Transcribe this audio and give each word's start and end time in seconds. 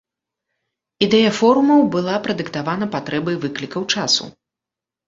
Ідэя 1.07 1.29
форумаў 1.41 1.85
была 1.97 2.15
прадыктавана 2.27 2.85
патрэбай 2.99 3.35
выклікаў 3.47 3.81
часу. 3.97 4.23